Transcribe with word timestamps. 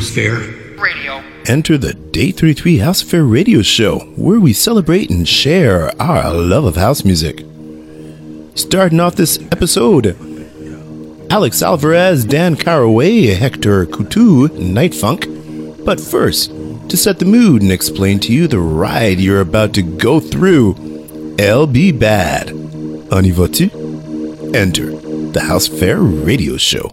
House 0.00 0.12
Affair 0.12 0.38
Radio. 0.78 1.22
Enter 1.44 1.76
the 1.76 1.92
Day 1.92 2.30
33 2.30 2.78
House 2.78 3.02
Affair 3.02 3.22
Radio 3.22 3.60
Show, 3.60 3.98
where 4.16 4.40
we 4.40 4.54
celebrate 4.54 5.10
and 5.10 5.28
share 5.28 5.90
our 6.00 6.32
love 6.32 6.64
of 6.64 6.76
house 6.76 7.04
music. 7.04 7.44
Starting 8.54 8.98
off 8.98 9.16
this 9.16 9.38
episode, 9.52 10.16
Alex 11.30 11.60
Alvarez, 11.60 12.24
Dan 12.24 12.56
Caraway, 12.56 13.26
Hector 13.26 13.84
Couto, 13.84 14.50
Night 14.58 14.94
Funk. 14.94 15.26
But 15.84 16.00
first, 16.00 16.50
to 16.88 16.96
set 16.96 17.18
the 17.18 17.26
mood 17.26 17.60
and 17.60 17.70
explain 17.70 18.20
to 18.20 18.32
you 18.32 18.48
the 18.48 18.58
ride 18.58 19.20
you're 19.20 19.42
about 19.42 19.74
to 19.74 19.82
go 19.82 20.18
through, 20.18 20.76
LB 21.36 21.98
Bad. 21.98 22.52
On 23.12 23.22
y 23.22 23.32
va-tu? 23.32 23.68
Enter 24.54 24.92
the 25.32 25.42
House 25.42 25.68
Affair 25.68 25.98
Radio 25.98 26.56
Show. 26.56 26.90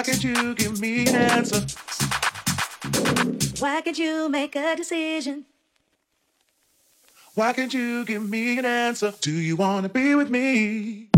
Why 0.00 0.04
can't 0.04 0.24
you 0.24 0.54
give 0.54 0.80
me 0.80 1.06
an 1.08 1.14
answer? 1.14 1.60
Why 3.58 3.82
can't 3.82 3.98
you 3.98 4.30
make 4.30 4.56
a 4.56 4.74
decision? 4.74 5.44
Why 7.34 7.52
can't 7.52 7.74
you 7.74 8.06
give 8.06 8.26
me 8.26 8.58
an 8.58 8.64
answer? 8.64 9.12
Do 9.20 9.30
you 9.30 9.56
want 9.56 9.82
to 9.82 9.90
be 9.90 10.14
with 10.14 10.30
me? 10.30 11.10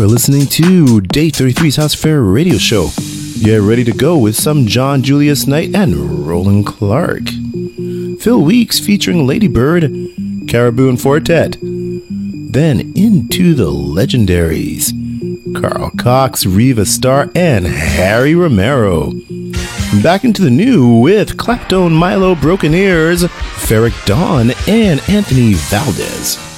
Are 0.00 0.06
listening 0.06 0.46
to 0.46 1.02
Day 1.02 1.28
33's 1.28 1.76
House 1.76 1.92
Affair 1.92 2.22
radio 2.22 2.56
show. 2.56 2.88
Get 3.42 3.60
ready 3.60 3.84
to 3.84 3.92
go 3.92 4.16
with 4.16 4.34
some 4.34 4.66
John 4.66 5.02
Julius 5.02 5.46
Knight 5.46 5.74
and 5.74 6.26
Roland 6.26 6.66
Clark. 6.66 7.28
Phil 8.18 8.40
Weeks 8.40 8.80
featuring 8.80 9.26
Lady 9.26 9.46
Bird, 9.46 9.92
Caribou 10.48 10.88
and 10.88 10.98
Four 10.98 11.20
Tet. 11.20 11.58
Then 11.60 12.94
into 12.96 13.52
the 13.52 13.70
legendaries. 13.70 14.94
Carl 15.60 15.90
Cox, 15.98 16.46
Riva 16.46 16.86
Starr, 16.86 17.30
and 17.34 17.66
Harry 17.66 18.34
Romero. 18.34 19.12
Back 20.02 20.24
into 20.24 20.40
the 20.40 20.50
new 20.50 20.98
with 20.98 21.36
Clapton, 21.36 21.92
Milo, 21.92 22.34
Broken 22.34 22.72
Ears, 22.72 23.24
Ferric 23.24 24.06
Dawn, 24.06 24.52
and 24.66 25.02
Anthony 25.10 25.52
Valdez. 25.54 26.49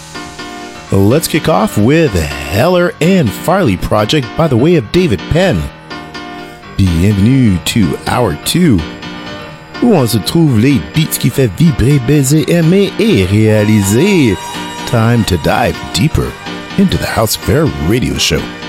Let's 0.92 1.26
kick 1.26 1.48
off 1.48 1.78
with 1.78 2.12
Heller 2.12 2.92
and 3.00 3.30
Farley 3.30 3.78
Project 3.78 4.26
by 4.36 4.46
the 4.46 4.58
way 4.58 4.76
of 4.76 4.92
David 4.92 5.20
Penn. 5.30 5.56
Bienvenue 6.76 7.56
to 7.64 7.96
Hour 8.06 8.36
2, 8.44 8.78
où 9.82 9.94
on 9.94 10.06
se 10.06 10.18
trouve 10.18 10.58
les 10.58 10.78
beats 10.94 11.16
qui 11.16 11.30
fait 11.30 11.50
vibrer, 11.56 11.98
baiser, 12.00 12.44
aimer 12.50 12.92
et 12.98 13.24
réaliser. 13.24 14.36
Time 14.84 15.24
to 15.24 15.38
dive 15.38 15.74
deeper 15.94 16.30
into 16.76 16.98
the 16.98 17.06
House 17.06 17.36
Affair 17.36 17.64
radio 17.88 18.18
show. 18.18 18.61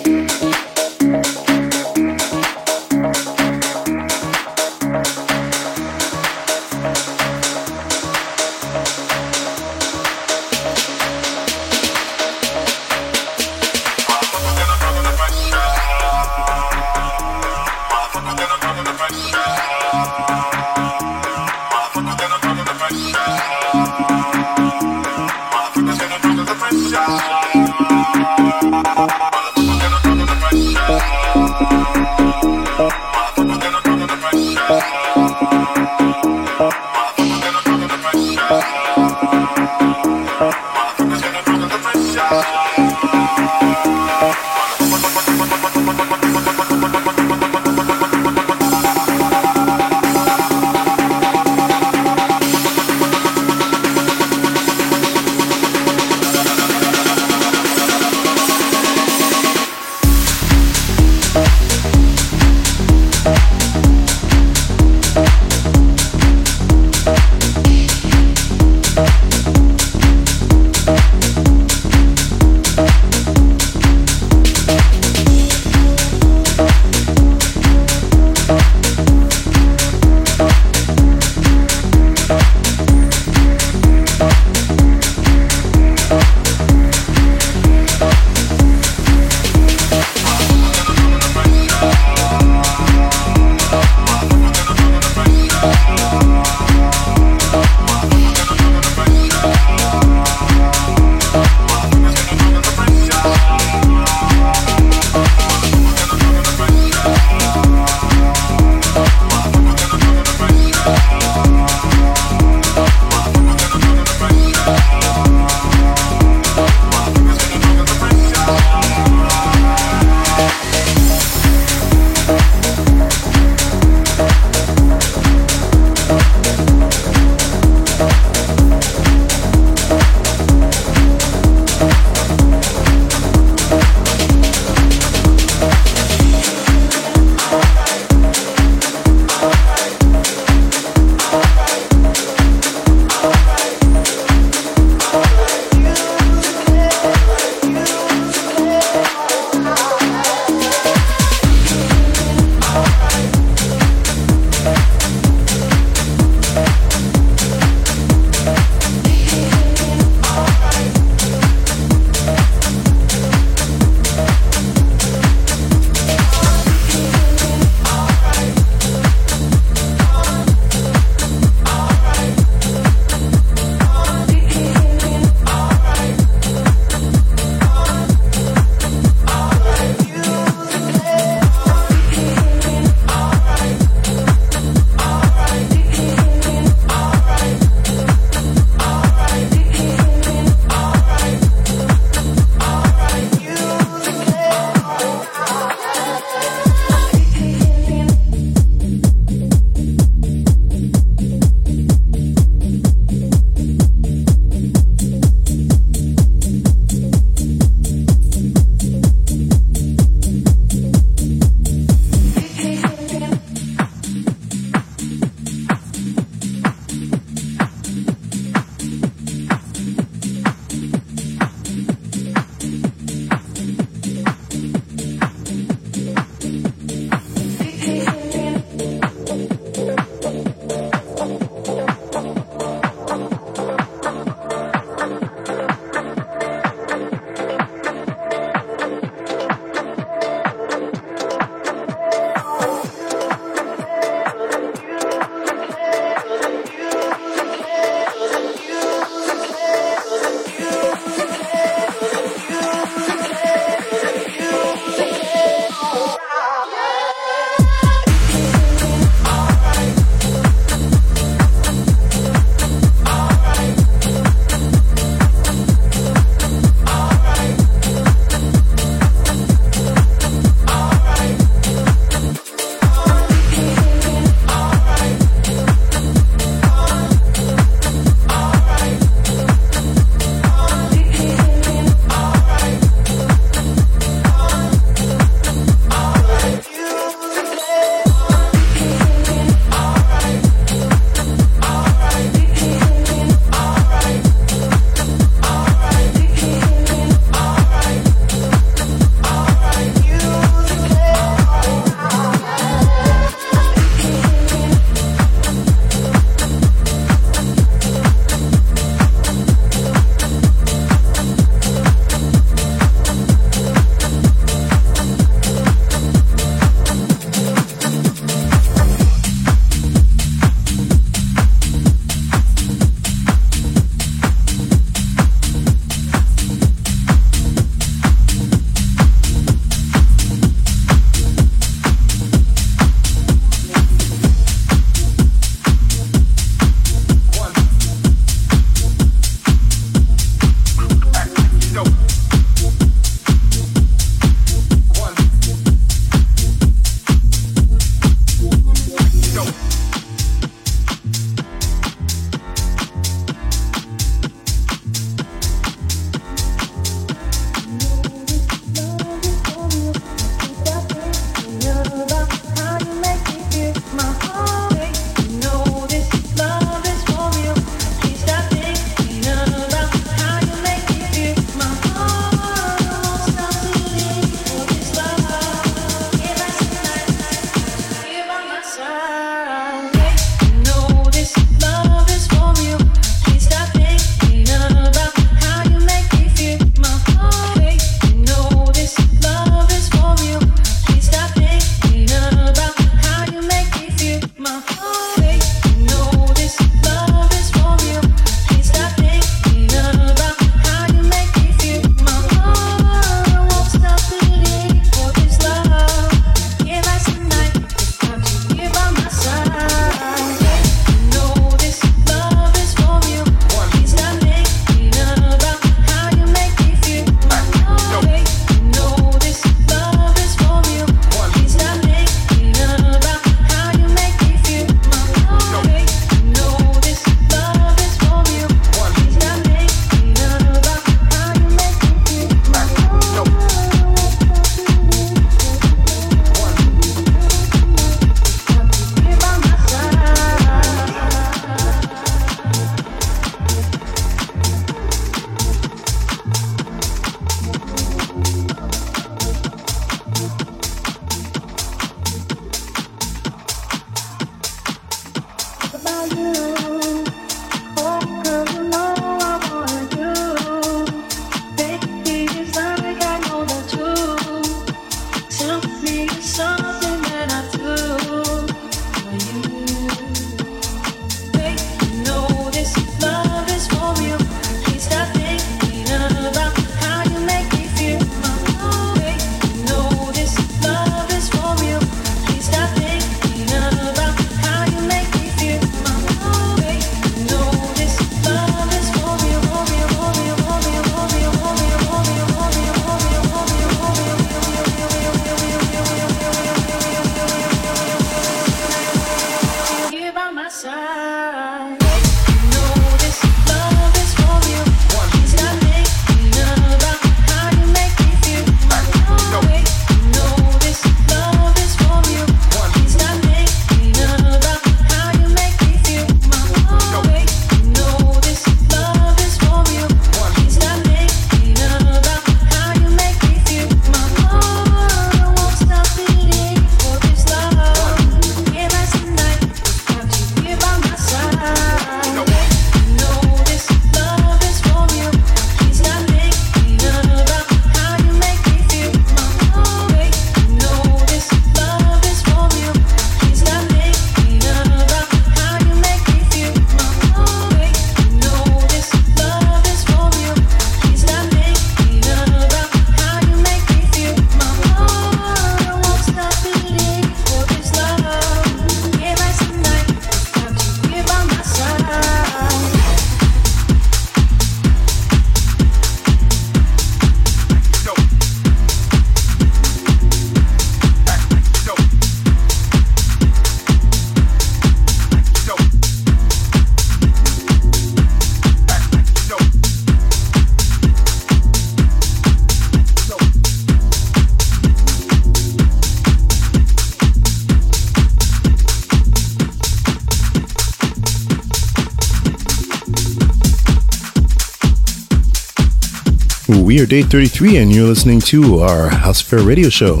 We 596.62 596.80
are 596.80 596.86
day 596.86 597.02
33, 597.02 597.56
and 597.58 597.74
you're 597.74 597.86
listening 597.86 598.20
to 598.20 598.60
our 598.60 598.88
House 598.88 599.20
Affair 599.20 599.40
radio 599.40 599.68
show. 599.68 600.00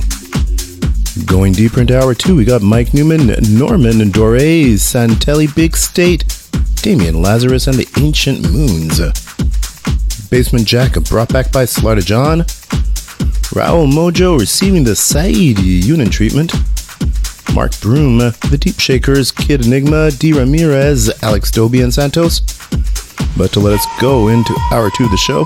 Going 1.26 1.52
deeper 1.52 1.80
into 1.80 2.00
hour 2.00 2.14
two, 2.14 2.36
we 2.36 2.44
got 2.44 2.62
Mike 2.62 2.94
Newman, 2.94 3.26
Norman, 3.58 4.10
Doray, 4.10 4.74
Santelli 4.74 5.54
Big 5.54 5.76
State, 5.76 6.24
Damian 6.76 7.20
Lazarus, 7.20 7.66
and 7.66 7.76
the 7.76 7.88
Ancient 8.00 8.50
Moons. 8.52 8.98
Basement 10.30 10.66
Jaxx 10.66 11.08
brought 11.08 11.32
back 11.32 11.50
by 11.52 11.64
Slaughter 11.64 12.00
John. 12.00 12.40
Raul 13.50 13.90
Mojo 13.90 14.38
receiving 14.38 14.84
the 14.84 14.96
Saeed 14.96 15.58
Younan 15.58 16.10
treatment. 16.10 16.52
Mark 17.54 17.78
Broom, 17.80 18.18
The 18.18 18.58
Deep 18.60 18.80
Shakers, 18.80 19.32
Kid 19.32 19.66
Enigma, 19.66 20.10
D. 20.12 20.32
Ramirez, 20.32 21.22
Alex 21.22 21.50
Dobie, 21.50 21.82
and 21.82 21.92
Santos. 21.92 22.40
But 23.36 23.52
to 23.52 23.60
let 23.60 23.74
us 23.74 23.86
go 24.00 24.28
into 24.28 24.54
hour 24.72 24.90
two 24.96 25.04
of 25.04 25.10
the 25.10 25.16
show, 25.16 25.44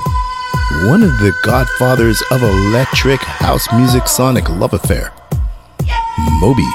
one 0.86 1.02
of 1.02 1.10
the 1.18 1.32
godfathers 1.42 2.22
of 2.30 2.42
electric 2.42 3.20
house 3.20 3.66
music 3.72 4.06
sonic 4.06 4.48
love 4.48 4.74
affair, 4.74 5.12
Moby. 6.40 6.66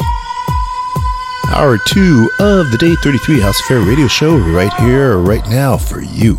Hour 1.49 1.77
two 1.87 2.29
of 2.39 2.71
the 2.71 2.77
Day 2.77 2.95
33 2.95 3.39
House 3.39 3.59
Affair 3.61 3.79
radio 3.79 4.07
show 4.07 4.37
right 4.37 4.73
here, 4.73 5.17
right 5.17 5.47
now 5.47 5.77
for 5.77 6.01
you. 6.01 6.37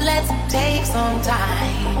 Let's 0.00 0.30
take 0.48 0.84
some 0.84 1.20
time. 1.20 1.96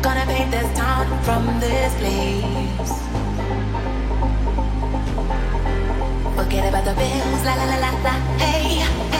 Gonna 0.00 0.24
paint 0.26 0.52
this 0.52 0.78
town 0.78 1.06
from 1.24 1.58
this 1.58 1.92
place. 1.96 3.02
Forget 6.36 6.68
about 6.68 6.84
the 6.84 6.94
bills, 6.94 7.44
la 7.44 7.54
la 7.54 7.64
la 7.64 7.78
la 7.80 7.90
la. 8.04 8.14
Hey. 8.38 9.17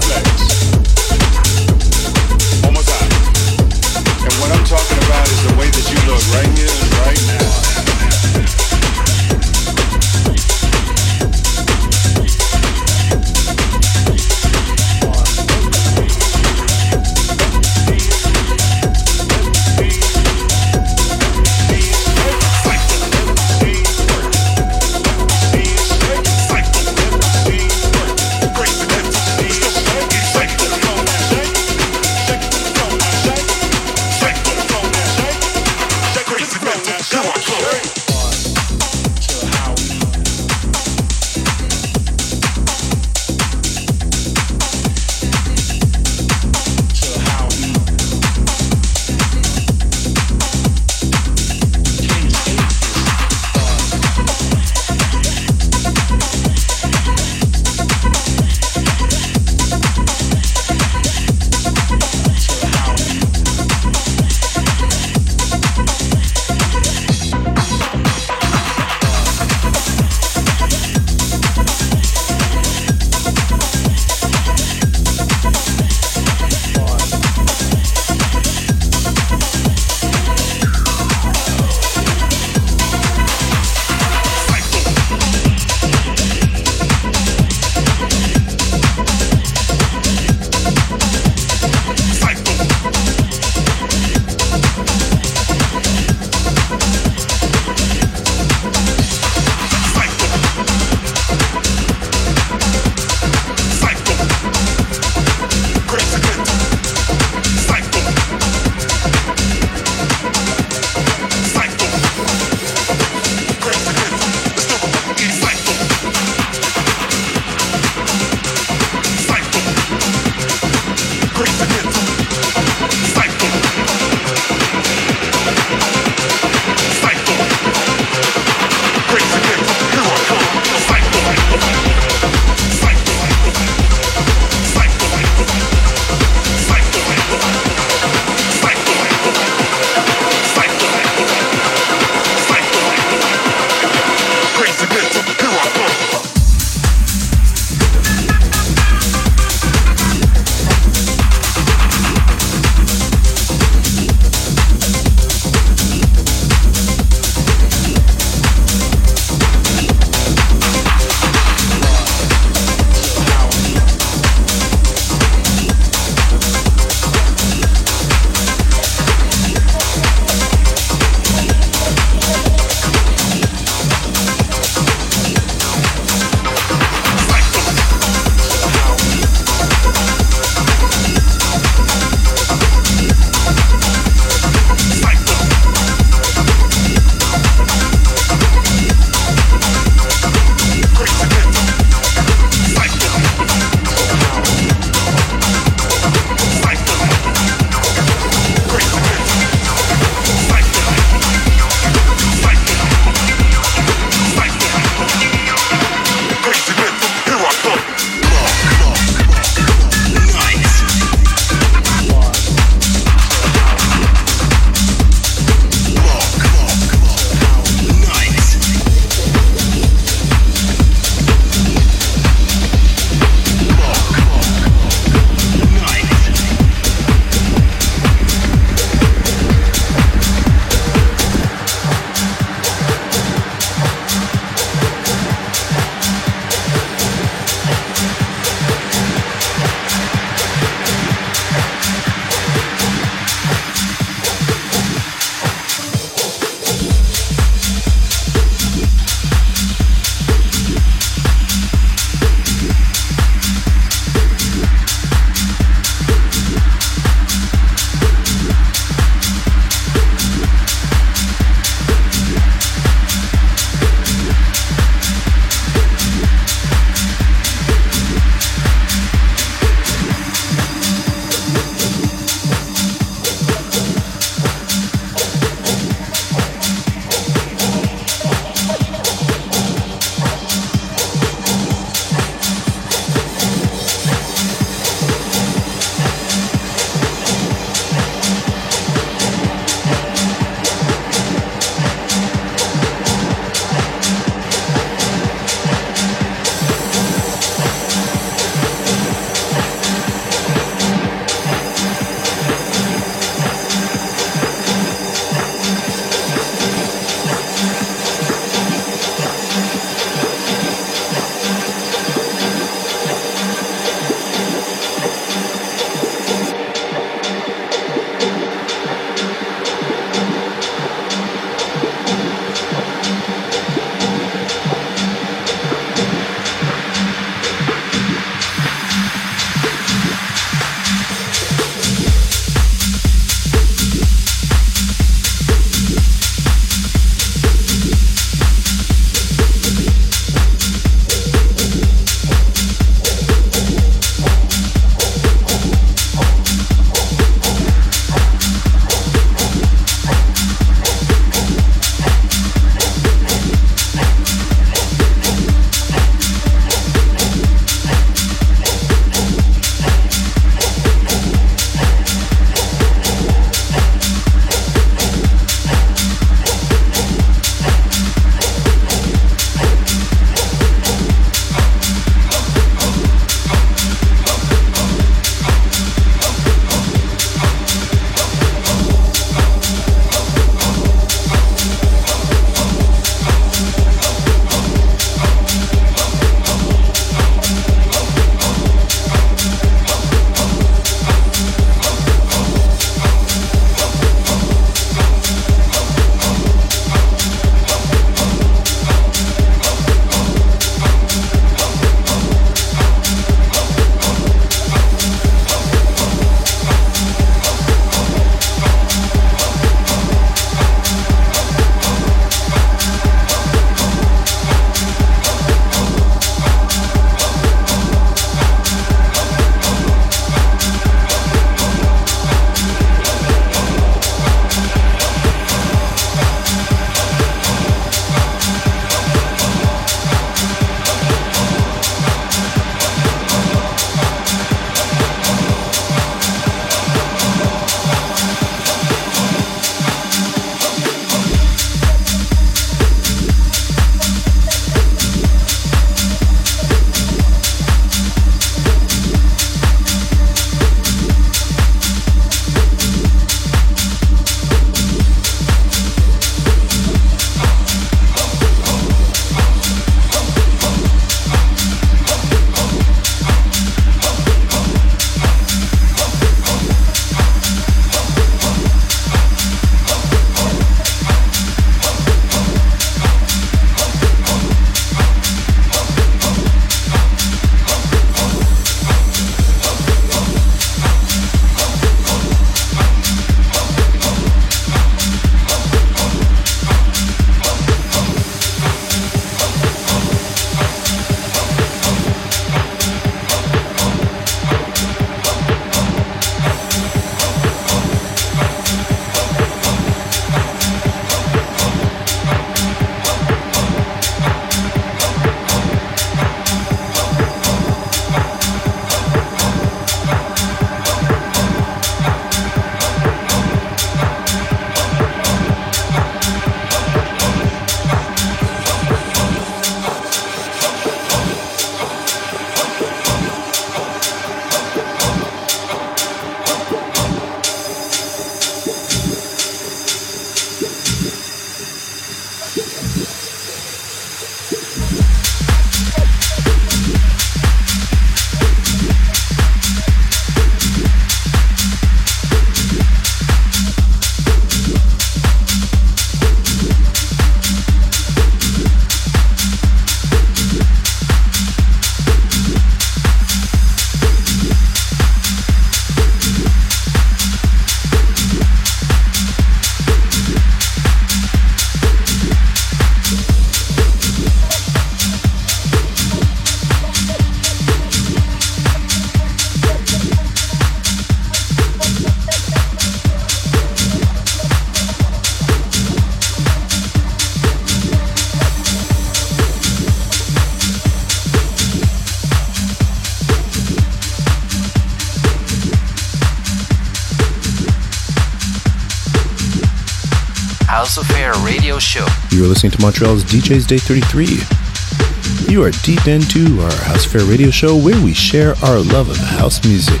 Listening 592.62 592.78
to 592.78 592.86
Montreal's 592.86 593.24
DJ's 593.24 593.66
Day 593.66 593.78
33. 593.78 595.52
You 595.52 595.64
are 595.64 595.72
deep 595.82 596.06
into 596.06 596.60
our 596.60 596.72
House 596.84 597.06
Affair 597.06 597.24
radio 597.24 597.50
show 597.50 597.76
where 597.76 598.00
we 598.04 598.14
share 598.14 598.54
our 598.62 598.78
love 598.78 599.10
of 599.10 599.16
house 599.16 599.64
music. 599.64 600.00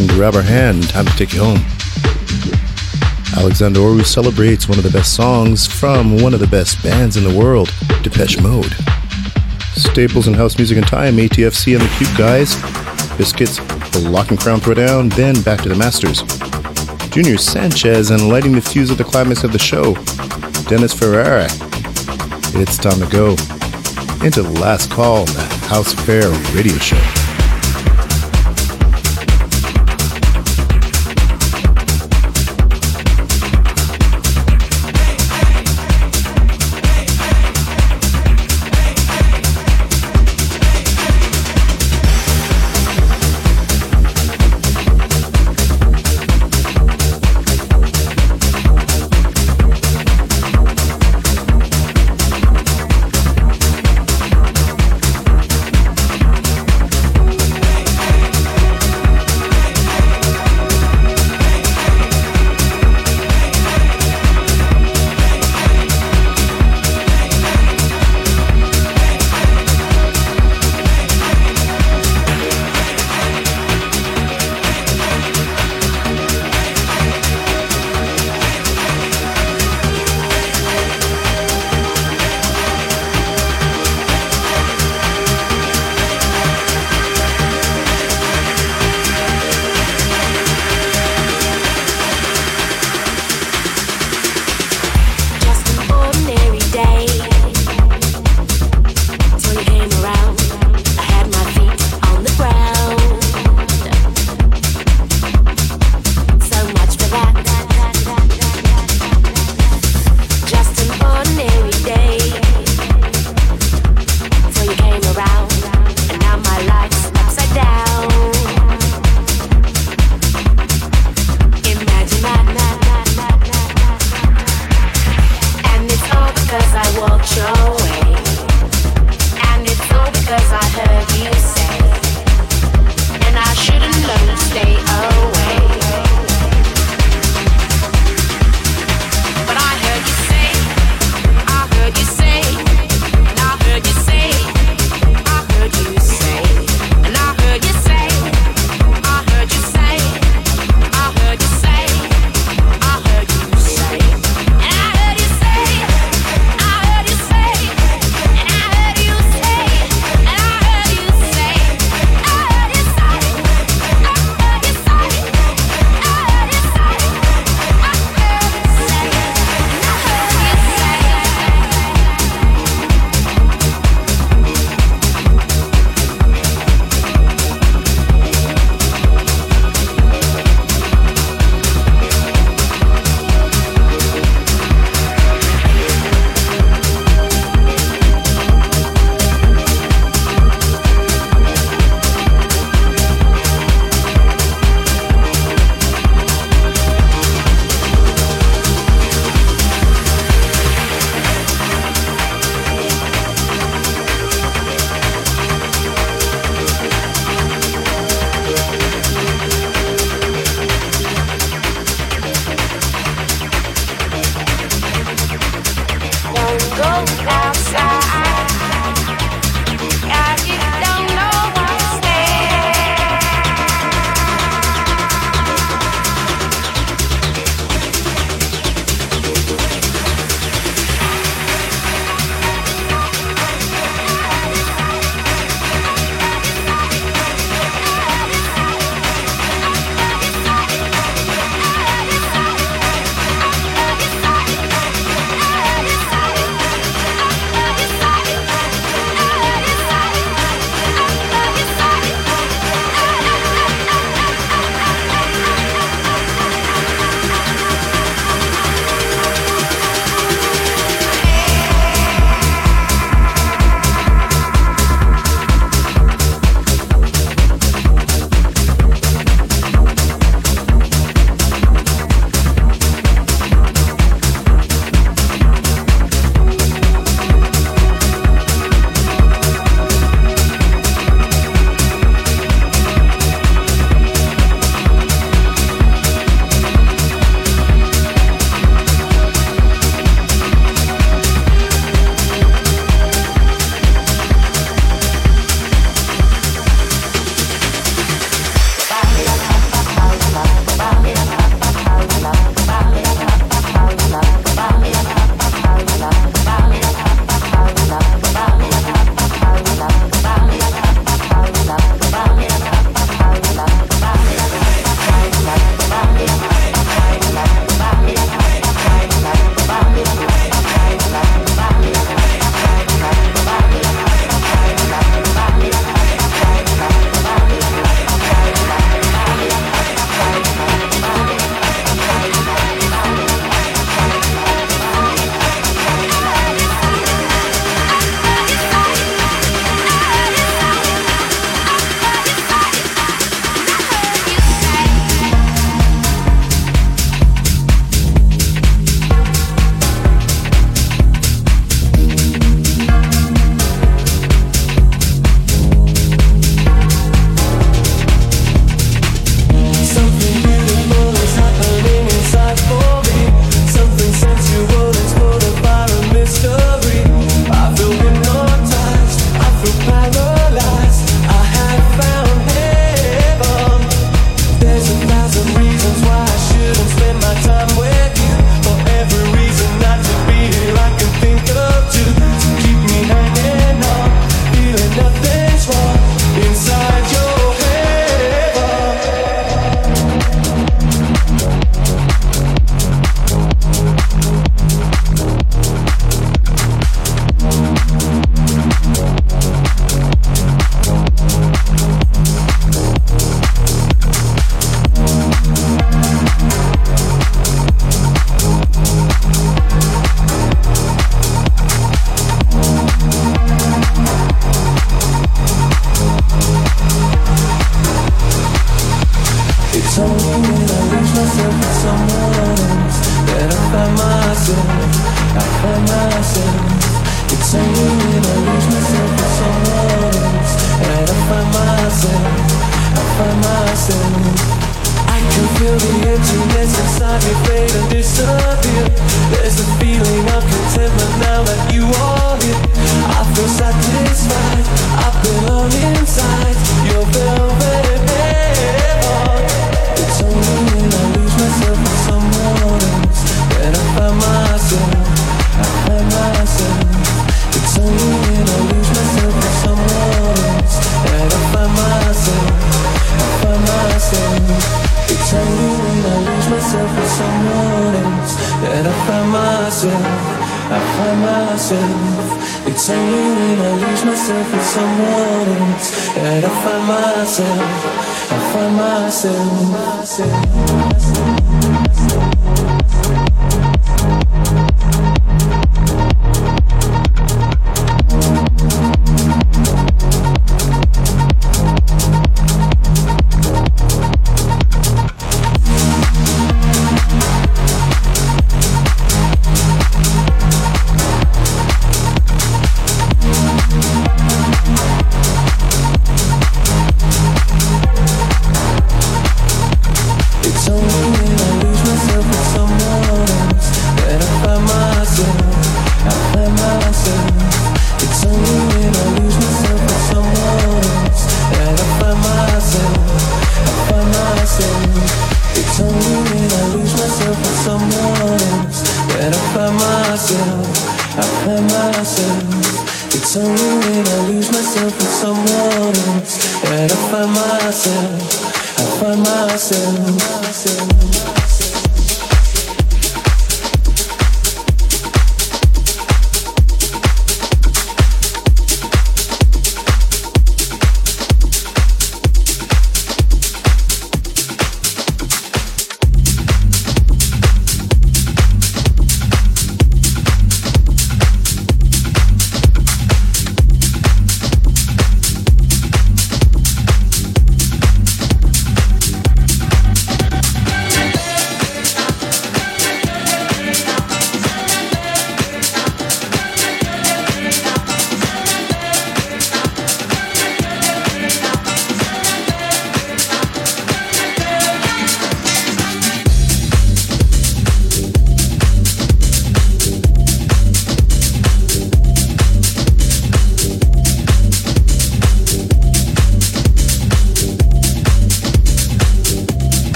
And 0.00 0.08
grab 0.08 0.34
our 0.34 0.42
hand, 0.42 0.88
time 0.88 1.06
to 1.06 1.16
take 1.16 1.32
you 1.32 1.44
home. 1.44 1.64
Alexander 3.36 3.78
Orue 3.78 4.04
celebrates 4.04 4.68
one 4.68 4.78
of 4.78 4.82
the 4.82 4.90
best 4.90 5.14
songs 5.14 5.68
from 5.68 6.20
one 6.20 6.34
of 6.34 6.40
the 6.40 6.48
best 6.48 6.82
bands 6.82 7.16
in 7.16 7.22
the 7.22 7.38
world, 7.38 7.72
Depeche 8.02 8.40
Mode. 8.40 8.74
Staples 9.76 10.26
in 10.26 10.34
house 10.34 10.58
music 10.58 10.78
and 10.78 10.88
time, 10.88 11.14
ATFC 11.18 11.78
and 11.78 11.84
the 11.84 11.94
Cute 11.98 12.18
Guys. 12.18 12.56
Biscuits, 13.16 13.58
the 13.92 14.08
Lock 14.10 14.30
and 14.30 14.40
Crown 14.40 14.58
Throwdown, 14.58 15.14
then 15.14 15.40
back 15.42 15.62
to 15.62 15.68
the 15.68 15.76
Masters. 15.76 16.24
Junior 17.10 17.38
Sanchez 17.38 18.10
and 18.10 18.28
lighting 18.28 18.56
the 18.56 18.60
fuse 18.60 18.90
at 18.90 18.98
the 18.98 19.04
climax 19.04 19.44
of 19.44 19.52
the 19.52 19.58
show, 19.60 19.94
Dennis 20.68 20.92
Ferrer. 20.92 21.46
It's 22.58 22.78
time 22.78 22.98
to 23.00 23.06
go 23.06 23.30
into 24.24 24.42
the 24.42 24.56
last 24.60 24.90
call 24.90 25.18
on 25.18 25.26
the 25.26 25.42
House 25.68 25.92
Affair 25.92 26.30
radio 26.54 26.78
show. 26.78 27.15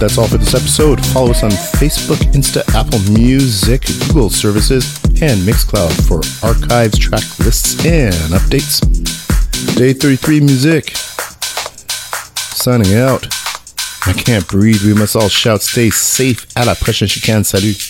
That's 0.00 0.16
all 0.16 0.26
for 0.26 0.38
this 0.38 0.54
episode. 0.54 1.04
Follow 1.08 1.30
us 1.30 1.42
on 1.42 1.50
Facebook, 1.50 2.16
Insta, 2.32 2.66
Apple 2.74 2.98
Music, 3.12 3.84
Google 4.08 4.30
services, 4.30 4.98
and 5.22 5.38
Mixcloud 5.42 5.92
for 6.08 6.22
archives, 6.44 6.98
track 6.98 7.22
lists, 7.40 7.84
and 7.84 8.14
updates. 8.32 8.80
Day 9.76 9.92
33 9.92 10.40
Music. 10.40 10.90
Signing 12.56 12.94
out. 12.94 13.26
I 14.06 14.14
can't 14.14 14.48
breathe. 14.48 14.82
We 14.82 14.94
must 14.94 15.14
all 15.14 15.28
shout, 15.28 15.60
stay 15.60 15.90
safe. 15.90 16.46
À 16.56 16.64
la 16.64 16.74
prochaine 16.74 17.06
chicane. 17.06 17.44
Salut. 17.44 17.89